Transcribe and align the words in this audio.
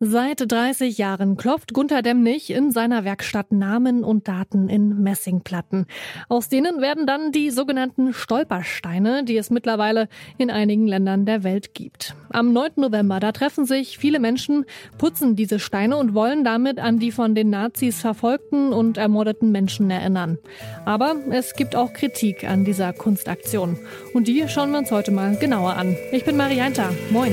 Seit 0.00 0.52
30 0.52 0.96
Jahren 0.96 1.36
klopft 1.36 1.74
Gunther 1.74 2.02
Demnig 2.02 2.50
in 2.50 2.70
seiner 2.70 3.04
Werkstatt 3.04 3.50
Namen 3.50 4.04
und 4.04 4.28
Daten 4.28 4.68
in 4.68 5.02
Messingplatten. 5.02 5.86
Aus 6.28 6.48
denen 6.48 6.80
werden 6.80 7.04
dann 7.04 7.32
die 7.32 7.50
sogenannten 7.50 8.14
Stolpersteine, 8.14 9.24
die 9.24 9.36
es 9.36 9.50
mittlerweile 9.50 10.08
in 10.36 10.52
einigen 10.52 10.86
Ländern 10.86 11.26
der 11.26 11.42
Welt 11.42 11.74
gibt. 11.74 12.14
Am 12.30 12.52
9. 12.52 12.74
November, 12.76 13.18
da 13.18 13.32
treffen 13.32 13.64
sich 13.64 13.98
viele 13.98 14.20
Menschen, 14.20 14.66
putzen 14.98 15.34
diese 15.34 15.58
Steine 15.58 15.96
und 15.96 16.14
wollen 16.14 16.44
damit 16.44 16.78
an 16.78 17.00
die 17.00 17.10
von 17.10 17.34
den 17.34 17.50
Nazis 17.50 18.00
verfolgten 18.00 18.72
und 18.72 18.98
ermordeten 18.98 19.50
Menschen 19.50 19.90
erinnern. 19.90 20.38
Aber 20.84 21.16
es 21.32 21.54
gibt 21.54 21.74
auch 21.74 21.92
Kritik 21.92 22.48
an 22.48 22.64
dieser 22.64 22.92
Kunstaktion. 22.92 23.76
Und 24.14 24.28
die 24.28 24.46
schauen 24.46 24.70
wir 24.70 24.78
uns 24.78 24.92
heute 24.92 25.10
mal 25.10 25.34
genauer 25.38 25.74
an. 25.74 25.96
Ich 26.12 26.24
bin 26.24 26.36
Marianta. 26.36 26.90
Moin. 27.10 27.32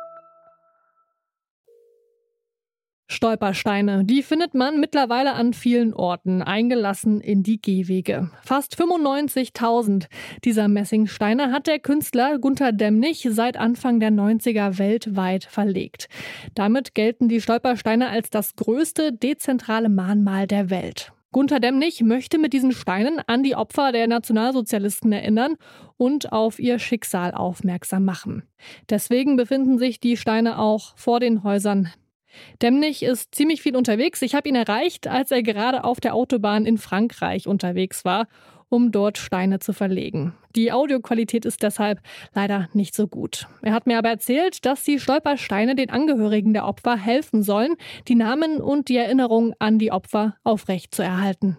Stolpersteine, 3.11 4.05
die 4.05 4.23
findet 4.23 4.53
man 4.53 4.79
mittlerweile 4.79 5.33
an 5.33 5.53
vielen 5.53 5.93
Orten, 5.93 6.41
eingelassen 6.41 7.19
in 7.19 7.43
die 7.43 7.61
Gehwege. 7.61 8.31
Fast 8.43 8.79
95.000 8.79 10.05
dieser 10.45 10.67
Messingsteine 10.67 11.51
hat 11.51 11.67
der 11.67 11.79
Künstler 11.79 12.39
Gunther 12.39 12.71
Demnig 12.71 13.27
seit 13.29 13.57
Anfang 13.57 13.99
der 13.99 14.11
90er 14.11 14.77
weltweit 14.77 15.43
verlegt. 15.43 16.07
Damit 16.55 16.95
gelten 16.95 17.27
die 17.27 17.41
Stolpersteine 17.41 18.09
als 18.09 18.29
das 18.29 18.55
größte 18.55 19.11
dezentrale 19.11 19.89
Mahnmal 19.89 20.47
der 20.47 20.69
Welt. 20.69 21.11
Gunther 21.33 21.61
Demnig 21.61 22.01
möchte 22.01 22.37
mit 22.37 22.51
diesen 22.51 22.73
Steinen 22.73 23.21
an 23.25 23.41
die 23.41 23.55
Opfer 23.55 23.93
der 23.93 24.05
Nationalsozialisten 24.07 25.13
erinnern 25.13 25.55
und 25.95 26.33
auf 26.33 26.59
ihr 26.59 26.77
Schicksal 26.77 27.31
aufmerksam 27.33 28.03
machen. 28.03 28.43
Deswegen 28.89 29.37
befinden 29.37 29.77
sich 29.77 30.01
die 30.01 30.17
Steine 30.17 30.59
auch 30.59 30.93
vor 30.97 31.21
den 31.21 31.43
Häusern 31.43 31.89
Demnig 32.61 33.03
ist 33.03 33.33
ziemlich 33.35 33.61
viel 33.61 33.75
unterwegs. 33.75 34.21
Ich 34.21 34.35
habe 34.35 34.49
ihn 34.49 34.55
erreicht, 34.55 35.07
als 35.07 35.31
er 35.31 35.43
gerade 35.43 35.83
auf 35.83 35.99
der 35.99 36.13
Autobahn 36.13 36.65
in 36.65 36.77
Frankreich 36.77 37.47
unterwegs 37.47 38.05
war, 38.05 38.27
um 38.69 38.91
dort 38.91 39.17
Steine 39.17 39.59
zu 39.59 39.73
verlegen. 39.73 40.33
Die 40.55 40.71
Audioqualität 40.71 41.45
ist 41.45 41.61
deshalb 41.61 41.99
leider 42.33 42.69
nicht 42.73 42.95
so 42.95 43.07
gut. 43.07 43.47
Er 43.61 43.73
hat 43.73 43.85
mir 43.85 43.97
aber 43.97 44.09
erzählt, 44.09 44.65
dass 44.65 44.83
die 44.83 44.99
Stolpersteine 44.99 45.75
den 45.75 45.89
Angehörigen 45.89 46.53
der 46.53 46.65
Opfer 46.65 46.97
helfen 46.97 47.43
sollen, 47.43 47.75
die 48.07 48.15
Namen 48.15 48.61
und 48.61 48.89
die 48.89 48.97
Erinnerung 48.97 49.53
an 49.59 49.77
die 49.77 49.91
Opfer 49.91 50.37
aufrecht 50.43 50.95
zu 50.95 51.03
erhalten. 51.03 51.57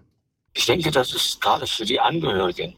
Ich 0.54 0.66
denke, 0.66 0.90
dass 0.90 1.14
es 1.14 1.38
gerade 1.40 1.66
für 1.66 1.84
die 1.84 2.00
Angehörigen 2.00 2.76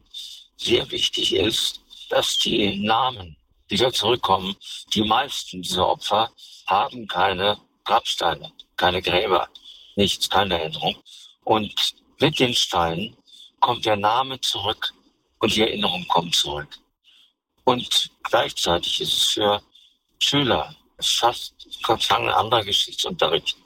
sehr 0.57 0.89
wichtig 0.91 1.35
ist, 1.35 1.81
dass 2.09 2.37
die 2.39 2.85
Namen 2.85 3.35
wieder 3.67 3.91
zurückkommen. 3.91 4.55
Die 4.93 5.03
meisten 5.03 5.61
dieser 5.61 5.87
Opfer 5.87 6.29
haben 6.67 7.07
keine 7.07 7.57
Grabsteine, 7.85 8.51
keine 8.75 9.01
Gräber, 9.01 9.47
nichts, 9.95 10.29
keine 10.29 10.59
Erinnerung. 10.59 10.95
Und 11.43 11.95
mit 12.19 12.39
den 12.39 12.53
Steinen 12.53 13.15
kommt 13.59 13.85
der 13.85 13.95
Name 13.95 14.39
zurück 14.41 14.93
und 15.39 15.55
die 15.55 15.61
Erinnerung 15.61 16.07
kommt 16.07 16.35
zurück. 16.35 16.67
Und 17.63 18.11
gleichzeitig 18.23 19.01
ist 19.01 19.13
es 19.13 19.23
für 19.29 19.61
Schüler 20.19 20.75
fast 21.01 21.53
ein 22.11 22.29
anderer 22.29 22.63
Geschichtsunterricht. 22.63 23.57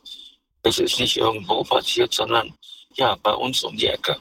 Es 0.64 0.80
ist 0.80 1.00
nicht 1.00 1.18
irgendwo 1.18 1.64
passiert, 1.64 2.14
sondern 2.14 2.54
ja, 2.96 3.16
bei 3.16 3.34
uns 3.34 3.64
um 3.64 3.78
die 3.78 3.88
Ecke. 3.88 4.20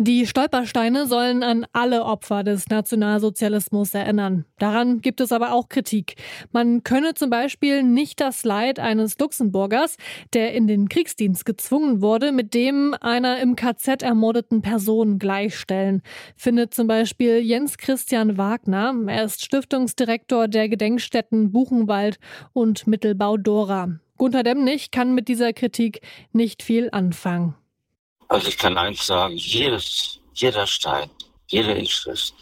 Die 0.00 0.28
Stolpersteine 0.28 1.08
sollen 1.08 1.42
an 1.42 1.66
alle 1.72 2.04
Opfer 2.04 2.44
des 2.44 2.68
Nationalsozialismus 2.68 3.94
erinnern. 3.94 4.44
Daran 4.60 5.00
gibt 5.00 5.20
es 5.20 5.32
aber 5.32 5.52
auch 5.52 5.68
Kritik. 5.68 6.14
Man 6.52 6.84
könne 6.84 7.14
zum 7.14 7.30
Beispiel 7.30 7.82
nicht 7.82 8.20
das 8.20 8.44
Leid 8.44 8.78
eines 8.78 9.18
Luxemburgers, 9.18 9.96
der 10.34 10.54
in 10.54 10.68
den 10.68 10.88
Kriegsdienst 10.88 11.44
gezwungen 11.44 12.00
wurde, 12.00 12.30
mit 12.30 12.54
dem 12.54 12.94
einer 13.00 13.40
im 13.40 13.56
KZ 13.56 14.04
ermordeten 14.04 14.62
Person 14.62 15.18
gleichstellen, 15.18 16.02
findet 16.36 16.74
zum 16.74 16.86
Beispiel 16.86 17.38
Jens 17.38 17.76
Christian 17.76 18.38
Wagner. 18.38 18.94
Er 19.08 19.24
ist 19.24 19.44
Stiftungsdirektor 19.44 20.46
der 20.46 20.68
Gedenkstätten 20.68 21.50
Buchenwald 21.50 22.20
und 22.52 22.86
Mittelbau 22.86 23.36
Dora. 23.36 23.98
Gunter 24.16 24.44
Demnig 24.44 24.92
kann 24.92 25.16
mit 25.16 25.26
dieser 25.26 25.52
Kritik 25.52 26.02
nicht 26.32 26.62
viel 26.62 26.88
anfangen. 26.92 27.56
Also 28.28 28.48
ich 28.48 28.58
kann 28.58 28.76
eins 28.76 29.06
sagen, 29.06 29.36
jedes, 29.36 30.20
jeder 30.34 30.66
Stein, 30.66 31.10
jede 31.48 31.72
Inschrift 31.72 32.34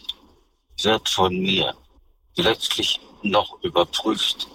wird 0.82 1.08
von 1.08 1.38
mir 1.38 1.74
letztlich 2.36 3.00
noch 3.22 3.62
überprüft 3.62 4.48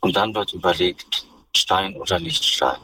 und 0.00 0.14
dann 0.14 0.34
wird 0.34 0.52
überlegt, 0.52 1.26
Stein 1.56 1.96
oder 1.96 2.20
nicht 2.20 2.44
Stein. 2.44 2.78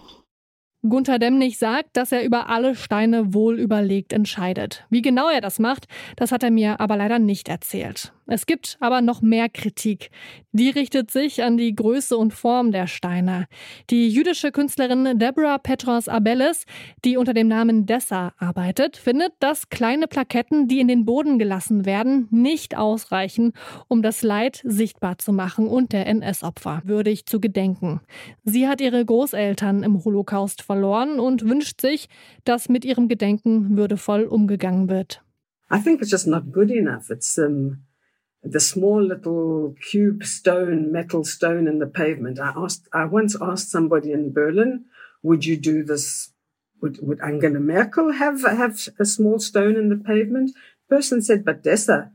Gunther 0.89 1.19
Demnig 1.19 1.59
sagt, 1.59 1.95
dass 1.99 2.11
er 2.11 2.25
über 2.25 2.49
alle 2.49 2.75
Steine 2.75 3.35
wohl 3.35 3.61
überlegt 3.61 4.15
entscheidet. 4.15 4.87
Wie 4.89 5.03
genau 5.03 5.29
er 5.29 5.43
das 5.43 5.59
macht, 5.59 5.87
das 6.17 6.33
hat 6.33 6.43
er 6.43 6.51
mir 6.51 6.81
aber 6.81 6.97
leider 6.97 7.19
nicht 7.19 7.49
erzählt. 7.49 8.13
Es 8.33 8.47
gibt 8.47 8.77
aber 8.79 9.01
noch 9.01 9.23
mehr 9.23 9.49
Kritik. 9.49 10.11
Die 10.53 10.71
richtet 10.71 11.11
sich 11.11 11.43
an 11.43 11.57
die 11.57 11.75
Größe 11.75 12.17
und 12.17 12.33
Form 12.33 12.71
der 12.71 12.87
Steine. 12.87 13.49
Die 13.91 14.09
jüdische 14.09 14.53
Künstlerin 14.53 15.19
Deborah 15.19 15.59
Petros 15.59 16.07
Abelles, 16.07 16.65
die 17.05 17.17
unter 17.17 17.35
dem 17.35 17.49
Namen 17.49 17.87
Dessa 17.87 18.33
arbeitet, 18.39 18.97
findet, 18.97 19.33
dass 19.41 19.69
kleine 19.69 20.07
Plaketten, 20.07 20.69
die 20.69 20.79
in 20.79 20.87
den 20.87 21.05
Boden 21.05 21.41
gelassen 21.41 21.85
werden, 21.87 22.29
nicht 22.31 22.77
ausreichen, 22.77 23.53
um 23.89 24.01
das 24.01 24.23
Leid 24.23 24.63
sichtbar 24.65 25.19
zu 25.19 25.33
machen 25.33 25.67
und 25.67 25.93
der 25.93 26.07
NS-Opfer 26.07 26.83
würdig 26.85 27.27
zu 27.27 27.41
gedenken. 27.41 28.01
Sie 28.45 28.69
hat 28.69 28.81
ihre 28.81 29.05
Großeltern 29.05 29.83
im 29.83 30.05
Holocaust 30.05 30.63
verloren 30.63 31.19
und 31.19 31.49
wünscht 31.49 31.81
sich, 31.81 32.09
dass 32.45 32.69
mit 32.69 32.85
ihrem 32.85 33.09
Gedenken 33.09 33.77
würdevoll 33.77 34.23
umgegangen 34.23 34.89
wird. 34.89 35.21
I 35.73 35.81
think 35.81 36.01
it's 36.01 36.13
just 36.13 36.29
not 36.29 36.53
good 36.53 36.71
enough. 36.71 37.11
It's 37.11 37.37
um 37.37 37.90
the 38.43 38.61
small 38.61 39.03
little 39.03 39.75
cube 39.91 40.25
stone, 40.25 40.91
metal 40.91 41.25
stone 41.25 41.69
in 41.69 41.79
the 41.79 41.87
pavement. 41.87 42.41
I 42.41 42.53
asked, 42.57 42.89
I 42.93 43.05
once 43.05 43.37
asked 43.41 43.71
somebody 43.71 44.13
in 44.13 44.33
Berlin, 44.33 44.87
would 45.23 45.45
you 45.45 45.57
do 45.57 45.85
this? 45.85 46.33
Would, 46.81 46.99
would 47.03 47.21
Angela 47.21 47.61
Merkel 47.61 48.13
have, 48.13 48.43
have 48.43 48.89
a 48.99 49.05
small 49.05 49.39
stone 49.39 49.77
in 49.77 49.91
the 49.91 49.97
pavement? 49.97 50.53
Person 50.89 51.21
said, 51.21 51.45
but 51.45 51.63
Dessa, 51.63 52.11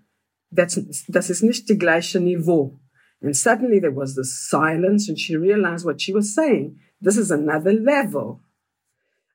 that's, 0.52 0.76
das 1.08 1.29
ist 1.29 1.44
nicht 1.44 1.70
die 1.70 1.78
gleiche 1.78 2.20
Niveau. 2.20 2.79
And 3.22 3.38
suddenly 3.38 3.79
there 3.79 3.91
was 3.91 4.16
this 4.16 4.50
silence 4.50 5.08
and 5.08 5.20
she 5.20 5.35
realized 5.35 5.85
what 5.85 6.02
she 6.02 6.14
was 6.14 6.34
saying. 6.34 6.79
This 7.00 7.17
is 7.17 7.32
another 7.32 7.73
level. 7.73 8.41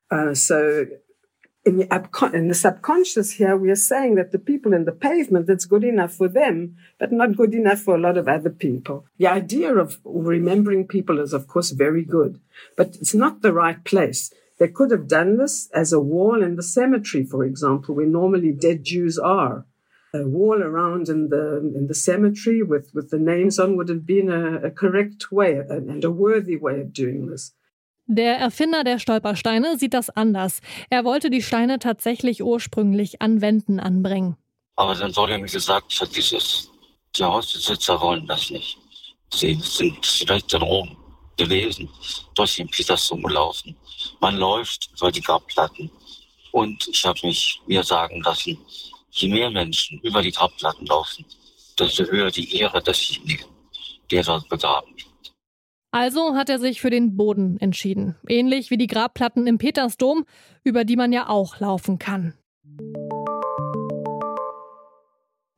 Uh, 0.09 0.33
so 0.33 0.85
in 1.63 1.77
the, 1.77 2.31
in 2.33 2.47
the 2.47 2.55
subconscious 2.55 3.33
here, 3.33 3.55
we 3.55 3.69
are 3.69 3.75
saying 3.75 4.15
that 4.15 4.31
the 4.31 4.39
people 4.39 4.73
in 4.73 4.85
the 4.85 4.91
pavement, 4.91 5.45
that's 5.45 5.65
good 5.65 5.83
enough 5.83 6.13
for 6.13 6.27
them, 6.27 6.75
but 6.99 7.11
not 7.11 7.37
good 7.37 7.53
enough 7.53 7.79
for 7.79 7.95
a 7.95 7.99
lot 7.99 8.17
of 8.17 8.27
other 8.27 8.49
people. 8.49 9.05
The 9.17 9.27
idea 9.27 9.75
of 9.75 9.99
remembering 10.03 10.87
people 10.87 11.19
is, 11.19 11.33
of 11.33 11.47
course, 11.47 11.69
very 11.71 12.03
good, 12.03 12.39
but 12.75 12.95
it's 12.95 13.13
not 13.13 13.41
the 13.41 13.53
right 13.53 13.83
place. 13.83 14.33
They 14.57 14.69
could 14.69 14.91
have 14.91 15.07
done 15.07 15.37
this 15.37 15.69
as 15.73 15.93
a 15.93 15.99
wall 15.99 16.41
in 16.41 16.55
the 16.55 16.63
cemetery, 16.63 17.23
for 17.25 17.43
example, 17.43 17.95
where 17.95 18.07
normally 18.07 18.51
dead 18.51 18.83
Jews 18.83 19.19
are. 19.19 19.65
A 20.13 20.27
wall 20.27 20.61
around 20.61 21.07
in 21.07 21.29
the 21.29 21.59
in 21.73 21.87
the 21.87 21.95
cemetery 21.95 22.61
with, 22.61 22.91
with 22.93 23.11
the 23.11 23.17
names 23.17 23.57
on 23.57 23.77
would 23.77 23.87
have 23.87 24.05
been 24.05 24.29
a, 24.29 24.57
a 24.57 24.69
correct 24.69 25.31
way 25.31 25.55
and 25.57 26.03
a 26.03 26.11
worthy 26.11 26.57
way 26.57 26.81
of 26.81 26.91
doing 26.91 27.27
this. 27.27 27.53
Der 28.13 28.37
Erfinder 28.39 28.83
der 28.83 28.99
Stolpersteine 28.99 29.77
sieht 29.77 29.93
das 29.93 30.09
anders. 30.09 30.59
Er 30.89 31.05
wollte 31.05 31.29
die 31.29 31.41
Steine 31.41 31.79
tatsächlich 31.79 32.43
ursprünglich 32.43 33.21
an 33.21 33.39
Wänden 33.39 33.79
anbringen. 33.79 34.35
Aber 34.75 34.95
dann 34.95 35.15
wurde 35.15 35.37
mir 35.37 35.45
gesagt, 35.45 35.93
vergiss. 35.93 36.69
Die 37.15 37.23
Hausbesitzer 37.23 38.01
wollen 38.01 38.27
das 38.27 38.49
nicht. 38.49 38.77
Sie 39.33 39.53
sind 39.63 40.05
vielleicht 40.05 40.51
in 40.51 40.61
Rom 40.61 40.97
gewesen, 41.37 41.87
durch 42.35 42.57
den 42.57 42.67
Petersdom 42.67 43.23
gelaufen. 43.23 43.77
Man 44.19 44.35
läuft 44.35 44.89
über 44.97 45.09
die 45.09 45.21
Grabplatten. 45.21 45.89
Und 46.51 46.85
ich 46.89 47.05
habe 47.05 47.19
mich 47.23 47.61
mir 47.65 47.81
sagen 47.81 48.21
lassen, 48.23 48.57
je 49.11 49.29
mehr 49.29 49.49
Menschen 49.49 50.01
über 50.01 50.21
die 50.21 50.31
Grabplatten 50.31 50.85
laufen, 50.85 51.23
desto 51.79 52.03
höher 52.03 52.29
die 52.29 52.57
Ehre 52.57 52.83
desjenigen, 52.83 53.47
der 54.11 54.21
dort 54.21 54.49
begraben 54.49 54.93
liegt. 54.97 55.10
Also 55.91 56.35
hat 56.35 56.49
er 56.49 56.57
sich 56.57 56.79
für 56.79 56.89
den 56.89 57.17
Boden 57.17 57.57
entschieden. 57.59 58.15
Ähnlich 58.27 58.71
wie 58.71 58.77
die 58.77 58.87
Grabplatten 58.87 59.45
im 59.45 59.57
Petersdom, 59.57 60.25
über 60.63 60.85
die 60.85 60.95
man 60.95 61.11
ja 61.11 61.27
auch 61.27 61.59
laufen 61.59 61.99
kann. 61.99 62.33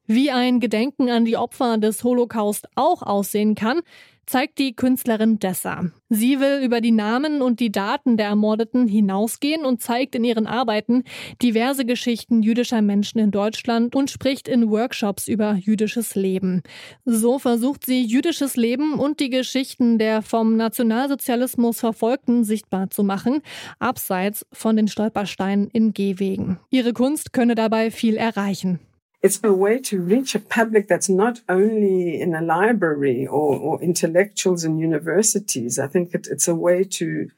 Wie 0.06 0.32
ein 0.32 0.60
Gedenken 0.60 1.10
an 1.10 1.24
die 1.24 1.38
Opfer 1.38 1.78
des 1.78 2.04
Holocaust 2.04 2.68
auch 2.76 3.04
aussehen 3.04 3.56
kann, 3.56 3.80
zeigt 4.26 4.60
die 4.60 4.76
Künstlerin 4.76 5.40
Dessa. 5.40 5.92
Sie 6.10 6.40
will 6.40 6.62
über 6.64 6.82
die 6.82 6.92
Namen 6.92 7.42
und 7.42 7.60
die 7.60 7.72
Daten 7.72 8.18
der 8.18 8.28
Ermordeten 8.28 8.88
hinausgehen 8.88 9.66
und 9.66 9.82
zeigt 9.82 10.16
in 10.16 10.24
ihren 10.24 10.48
Arbeiten 10.48 11.04
diverse 11.42 11.86
Geschichten 11.86 12.42
jüdischer 12.42 12.82
Menschen 12.82 13.20
in 13.20 13.32
Deutschland 13.32 13.96
und 13.96 14.10
spricht 14.10 14.48
in 14.48 14.70
Workshops 14.70 15.28
über 15.28 15.54
jüdisches 15.54 16.16
Leben. 16.16 16.64
So 17.06 17.40
versucht 17.40 17.86
sie 17.86 18.04
jüdisches 18.04 18.56
Leben 18.56 18.94
und 19.00 19.20
die 19.20 19.30
Geschichten 19.30 19.98
der 19.98 20.22
vom 20.22 20.56
Nationalsozialismus 20.56 21.80
Verfolgten 21.80 22.44
sichtbar 22.44 22.90
zu 22.90 23.04
machen, 23.04 23.42
abseits 23.80 24.46
von 24.52 24.76
den 24.76 24.88
Stolpersteinen 24.88 25.70
in 25.70 25.94
Gehwegen. 25.94 26.60
Ihre 26.70 26.94
Kunst 26.94 27.34
könne 27.34 27.56
dabei 27.56 27.92
viel 27.92 28.16
erreichen. 28.16 28.80
It's 29.24 29.40
a 29.42 29.54
way 29.54 29.80
to 29.80 30.02
reach 30.02 30.36
a 30.36 30.40
public 30.40 30.90
that's 30.90 31.08
not 31.08 31.40
only 31.48 32.20
in 32.20 32.36
a 32.36 32.42
library 32.42 33.26
or, 33.26 33.58
or 33.58 33.82
intellectuals 33.82 34.66
in 34.66 34.78
universities. 34.78 35.80
I 35.80 35.88
think 35.88 36.14
it, 36.14 36.28
it's 36.30 36.50
a 36.50 36.56
way 36.56 36.84
to 36.84 37.30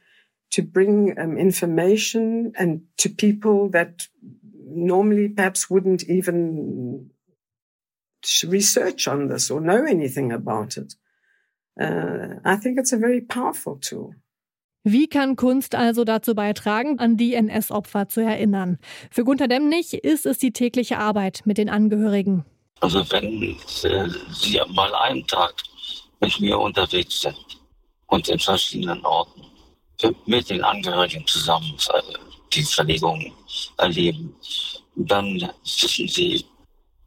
to 0.51 0.61
bring 0.61 1.17
um, 1.19 1.37
information 1.37 2.53
and 2.57 2.81
to 2.97 3.09
people 3.09 3.69
that 3.69 4.07
normally 4.67 5.27
perhaps 5.29 5.69
wouldn't 5.69 6.03
even 6.03 7.09
research 8.45 9.07
on 9.07 9.27
this 9.27 9.51
or 9.51 9.59
know 9.61 9.85
anything 9.85 10.31
about 10.31 10.77
it. 10.77 10.95
Uh, 11.79 12.35
I 12.43 12.55
think 12.55 12.79
it's 12.79 12.93
a 12.93 12.97
very 12.97 13.21
powerful 13.21 13.77
tool. 13.77 14.15
Wie 14.87 15.07
kann 15.07 15.35
Kunst 15.35 15.73
also 15.73 16.03
dazu 16.03 16.35
beitragen, 16.35 16.99
an 16.99 17.17
die 17.17 17.33
NS-Opfer 17.33 18.07
zu 18.07 18.21
erinnern? 18.21 18.77
Für 19.09 19.23
Gunter 19.23 19.47
Demnig 19.47 19.95
ist 19.95 20.27
es 20.27 20.37
die 20.37 20.51
tägliche 20.51 20.99
Arbeit 20.99 21.41
mit 21.45 21.57
den 21.57 21.69
Angehörigen. 21.69 22.45
Also 22.81 23.03
wenn 23.09 23.57
äh, 23.81 24.07
Sie 24.31 24.61
mal 24.75 24.93
einen 24.93 25.25
Tag 25.25 25.55
mit 26.19 26.39
mir 26.39 26.59
unterwegs 26.59 27.21
sind 27.21 27.35
und 28.05 28.29
in 28.29 28.37
verschiedenen 28.37 29.03
Orten 29.03 29.41
mit 30.27 30.51
den 30.51 30.63
Angehörigen 30.63 31.25
zusammen 31.25 31.73
äh, 31.91 32.01
die 32.53 32.61
Verlegung 32.61 33.33
erleben, 33.77 34.35
dann 34.95 35.49
wissen 35.63 36.07
Sie, 36.07 36.45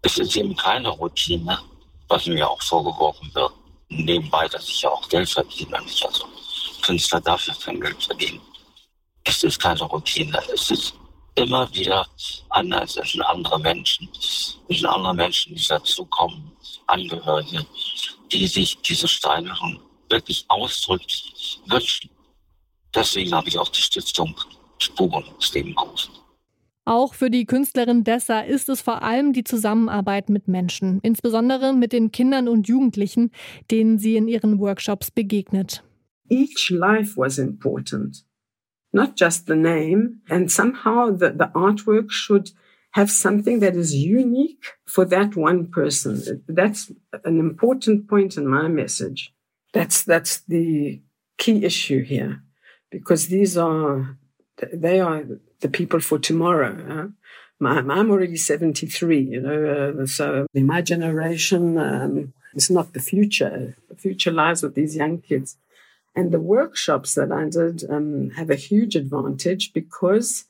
es 0.02 0.18
ist 0.18 0.36
eben 0.36 0.56
keine 0.56 0.88
Routine, 0.88 1.56
was 2.08 2.26
mir 2.26 2.50
auch 2.50 2.60
vorgeworfen 2.60 3.30
wird. 3.34 3.52
Nebenbei, 3.88 4.48
dass 4.48 4.68
ich 4.68 4.82
ja 4.82 4.90
auch 4.90 5.08
Geld 5.08 5.28
verdiene, 5.28 5.80
nicht 5.82 6.04
also 6.04 6.26
Künstler 6.88 7.20
dafür 7.20 7.54
kein 7.62 7.78
Geld 7.82 8.02
verdienen. 8.02 8.40
Es 9.22 9.44
ist 9.44 9.60
keine 9.60 9.82
Routine. 9.82 10.40
Es 10.54 10.70
ist 10.70 10.94
immer 11.34 11.70
wieder 11.74 12.06
anders. 12.48 12.96
Es 12.96 13.12
sind 13.12 13.20
andere 13.20 13.60
Menschen. 13.60 14.08
Es 14.14 14.56
sind 14.70 14.86
andere 14.86 15.14
Menschen, 15.14 15.54
die 15.54 15.66
dazukommen, 15.66 16.50
Angehörige, 16.86 17.66
die 18.32 18.46
sich 18.46 18.78
diese 18.80 19.06
Steigerung 19.06 19.78
wirklich 20.08 20.46
ausdrücklich 20.48 21.60
wünschen. 21.66 22.08
Deswegen 22.94 23.34
habe 23.34 23.48
ich 23.48 23.58
auch 23.58 23.68
die 23.68 23.82
Stiftung 23.82 24.34
Spuren 24.78 25.24
ins 25.34 25.52
Leben 25.52 25.74
gerufen. 25.74 26.14
Auch 26.86 27.12
für 27.12 27.28
die 27.28 27.44
Künstlerin 27.44 28.02
Dessa 28.02 28.40
ist 28.40 28.70
es 28.70 28.80
vor 28.80 29.02
allem 29.02 29.34
die 29.34 29.44
Zusammenarbeit 29.44 30.30
mit 30.30 30.48
Menschen, 30.48 31.00
insbesondere 31.02 31.74
mit 31.74 31.92
den 31.92 32.12
Kindern 32.12 32.48
und 32.48 32.66
Jugendlichen, 32.66 33.30
denen 33.70 33.98
sie 33.98 34.16
in 34.16 34.26
ihren 34.26 34.58
Workshops 34.58 35.10
begegnet. 35.10 35.82
Each 36.28 36.70
life 36.70 37.16
was 37.16 37.38
important, 37.38 38.18
not 38.92 39.16
just 39.16 39.46
the 39.46 39.56
name. 39.56 40.20
And 40.28 40.50
somehow 40.50 41.10
the, 41.10 41.30
the 41.30 41.50
artwork 41.54 42.10
should 42.10 42.50
have 42.92 43.10
something 43.10 43.60
that 43.60 43.76
is 43.76 43.94
unique 43.94 44.64
for 44.86 45.04
that 45.06 45.36
one 45.36 45.66
person. 45.66 46.42
That's 46.48 46.90
an 47.24 47.38
important 47.38 48.08
point 48.08 48.36
in 48.36 48.46
my 48.46 48.68
message. 48.68 49.32
That's, 49.72 50.02
that's 50.02 50.40
the 50.40 51.00
key 51.36 51.64
issue 51.64 52.02
here 52.02 52.42
because 52.90 53.28
these 53.28 53.56
are, 53.56 54.16
they 54.72 55.00
are 55.00 55.24
the 55.60 55.68
people 55.68 56.00
for 56.00 56.18
tomorrow. 56.18 56.74
Huh? 56.88 57.08
I'm 57.66 58.10
already 58.10 58.36
73, 58.36 59.20
you 59.20 59.40
know, 59.40 59.94
uh, 60.00 60.06
so 60.06 60.46
in 60.54 60.66
my 60.66 60.80
generation, 60.80 61.76
um, 61.76 62.32
it's 62.54 62.70
not 62.70 62.92
the 62.92 63.00
future. 63.00 63.76
The 63.88 63.96
future 63.96 64.30
lies 64.30 64.62
with 64.62 64.74
these 64.74 64.96
young 64.96 65.20
kids. 65.20 65.56
And 66.18 66.32
the 66.32 66.40
workshops 66.40 67.14
that 67.14 67.30
I 67.30 67.48
did 67.48 67.88
um, 67.88 68.30
have 68.30 68.50
a 68.50 68.56
huge 68.56 68.96
advantage 68.96 69.72
because 69.72 70.46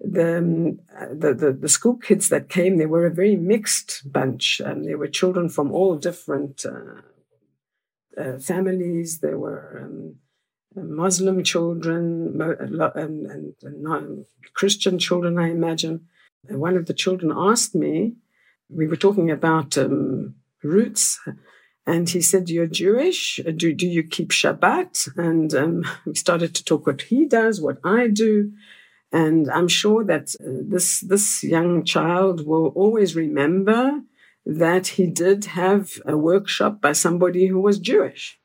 the, 0.00 0.38
um, 0.38 0.80
the, 1.22 1.34
the, 1.34 1.52
the, 1.52 1.68
school 1.68 1.96
kids 1.96 2.30
that 2.30 2.48
came, 2.48 2.78
they 2.78 2.86
were 2.86 3.06
a 3.06 3.14
very 3.22 3.36
mixed 3.36 4.12
bunch. 4.12 4.60
Um, 4.60 4.82
there 4.82 4.98
were 4.98 5.06
children 5.06 5.50
from 5.50 5.70
all 5.70 5.94
different 5.98 6.66
uh, 6.66 7.02
uh, 8.20 8.38
families. 8.40 9.20
There 9.20 9.38
were 9.38 9.82
um, 9.84 10.16
Muslim 10.74 11.44
children 11.44 12.36
and, 12.40 12.82
and, 13.30 13.54
and, 13.62 14.26
Christian 14.54 14.98
children, 14.98 15.38
I 15.38 15.50
imagine. 15.50 16.08
And 16.48 16.58
one 16.58 16.76
of 16.76 16.86
the 16.86 16.98
children 17.02 17.32
asked 17.32 17.76
me, 17.76 18.14
we 18.68 18.88
were 18.88 18.96
talking 18.96 19.30
about 19.30 19.78
um, 19.78 20.34
roots. 20.64 21.20
And 21.88 22.06
he 22.06 22.20
said, 22.20 22.50
You're 22.50 22.66
Jewish. 22.66 23.40
Do, 23.56 23.72
do 23.72 23.86
you 23.86 24.02
keep 24.02 24.28
Shabbat? 24.28 25.16
And 25.16 25.54
um, 25.54 25.84
we 26.04 26.14
started 26.14 26.54
to 26.54 26.62
talk 26.62 26.86
what 26.86 27.00
he 27.00 27.24
does, 27.24 27.62
what 27.62 27.78
I 27.82 28.08
do. 28.08 28.52
And 29.10 29.50
I'm 29.50 29.68
sure 29.68 30.04
that 30.04 30.34
uh, 30.38 30.68
this, 30.68 31.00
this 31.00 31.42
young 31.42 31.84
child 31.84 32.46
will 32.46 32.66
always 32.76 33.16
remember 33.16 34.02
that 34.44 34.88
he 34.88 35.06
did 35.06 35.46
have 35.46 35.98
a 36.04 36.14
workshop 36.14 36.82
by 36.82 36.92
somebody 36.92 37.46
who 37.46 37.58
was 37.58 37.78
Jewish. 37.78 38.38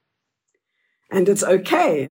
And 1.12 1.28
it's 1.28 1.44
okay. 1.44 2.08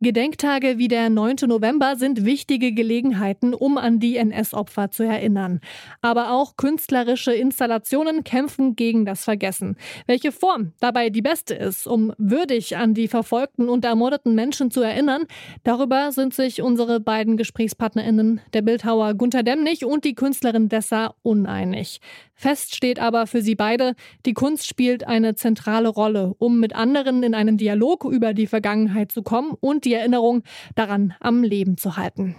Gedenktage 0.00 0.78
wie 0.78 0.86
der 0.86 1.10
9. 1.10 1.48
November 1.48 1.96
sind 1.96 2.24
wichtige 2.24 2.70
Gelegenheiten, 2.70 3.52
um 3.52 3.76
an 3.78 3.98
die 3.98 4.16
NS-Opfer 4.16 4.92
zu 4.92 5.02
erinnern. 5.02 5.60
Aber 6.02 6.30
auch 6.30 6.56
künstlerische 6.56 7.32
Installationen 7.32 8.22
kämpfen 8.22 8.76
gegen 8.76 9.04
das 9.04 9.24
Vergessen. 9.24 9.76
Welche 10.06 10.30
Form 10.30 10.72
dabei 10.78 11.10
die 11.10 11.20
beste 11.20 11.54
ist, 11.54 11.88
um 11.88 12.12
würdig 12.16 12.76
an 12.76 12.94
die 12.94 13.08
verfolgten 13.08 13.68
und 13.68 13.84
ermordeten 13.84 14.36
Menschen 14.36 14.70
zu 14.70 14.82
erinnern, 14.82 15.24
darüber 15.64 16.12
sind 16.12 16.32
sich 16.32 16.62
unsere 16.62 17.00
beiden 17.00 17.36
GesprächspartnerInnen, 17.36 18.40
der 18.52 18.62
Bildhauer 18.62 19.14
Gunther 19.14 19.42
Demnig 19.42 19.84
und 19.84 20.04
die 20.04 20.14
Künstlerin 20.14 20.68
Dessa, 20.68 21.16
uneinig. 21.24 22.00
Fest 22.40 22.76
steht 22.76 23.00
aber 23.00 23.26
für 23.26 23.42
sie 23.42 23.56
beide, 23.56 23.96
die 24.24 24.32
Kunst 24.32 24.68
spielt 24.68 25.04
eine 25.04 25.34
zentrale 25.34 25.88
Rolle, 25.88 26.36
um 26.38 26.60
mit 26.60 26.72
anderen 26.72 27.24
in 27.24 27.34
einen 27.34 27.56
Dialog 27.56 28.04
über 28.04 28.32
die 28.32 28.46
Vergangenheit 28.46 29.10
zu 29.10 29.24
kommen 29.24 29.56
und 29.58 29.87
die 29.88 29.94
Erinnerung 29.94 30.42
daran 30.74 31.14
am 31.18 31.42
Leben 31.42 31.78
zu 31.78 31.96
halten. 31.96 32.36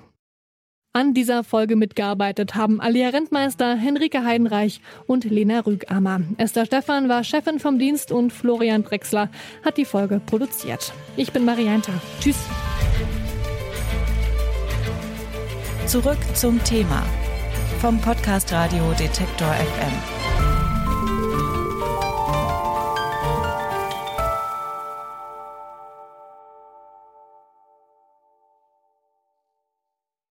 An 0.93 1.13
dieser 1.13 1.43
Folge 1.43 1.75
mitgearbeitet 1.75 2.55
haben 2.55 2.79
Alia 2.79 3.09
Rentmeister, 3.09 3.75
Henrike 3.75 4.23
Heidenreich 4.23 4.81
und 5.07 5.23
Lena 5.23 5.59
Rügammer. 5.59 6.21
Esther 6.37 6.65
Stephan 6.65 7.09
war 7.09 7.23
Chefin 7.23 7.59
vom 7.59 7.79
Dienst 7.79 8.11
und 8.11 8.33
Florian 8.33 8.83
Drexler 8.83 9.29
hat 9.63 9.77
die 9.77 9.85
Folge 9.85 10.19
produziert. 10.23 10.93
Ich 11.15 11.31
bin 11.31 11.45
Marianta. 11.45 11.91
Tschüss. 12.19 12.37
Zurück 15.85 16.19
zum 16.35 16.63
Thema 16.63 17.03
vom 17.79 17.99
Podcast 18.01 18.51
Radio 18.51 18.91
Detektor 18.99 19.53
FM. 19.53 20.28